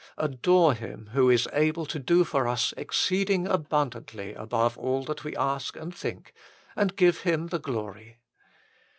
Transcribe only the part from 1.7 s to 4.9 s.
to do for us exceeding abundantly above